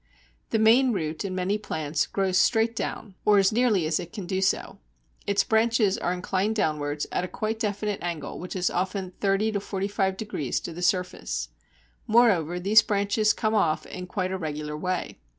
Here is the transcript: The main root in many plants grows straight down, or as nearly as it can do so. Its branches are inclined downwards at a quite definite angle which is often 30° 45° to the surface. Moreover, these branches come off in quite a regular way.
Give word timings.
The 0.49 0.57
main 0.57 0.93
root 0.93 1.23
in 1.23 1.35
many 1.35 1.59
plants 1.59 2.07
grows 2.07 2.39
straight 2.39 2.75
down, 2.75 3.13
or 3.23 3.37
as 3.37 3.51
nearly 3.51 3.85
as 3.85 3.99
it 3.99 4.11
can 4.11 4.25
do 4.25 4.41
so. 4.41 4.79
Its 5.27 5.43
branches 5.43 5.95
are 5.95 6.11
inclined 6.11 6.55
downwards 6.55 7.05
at 7.11 7.23
a 7.23 7.27
quite 7.27 7.59
definite 7.59 8.01
angle 8.01 8.39
which 8.39 8.55
is 8.55 8.71
often 8.71 9.13
30° 9.21 9.53
45° 9.53 10.63
to 10.63 10.73
the 10.73 10.81
surface. 10.81 11.49
Moreover, 12.07 12.59
these 12.59 12.81
branches 12.81 13.31
come 13.31 13.53
off 13.53 13.85
in 13.85 14.07
quite 14.07 14.31
a 14.31 14.39
regular 14.39 14.75
way. 14.75 15.19